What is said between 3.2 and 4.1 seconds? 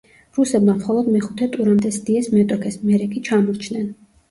ჩამორჩნენ.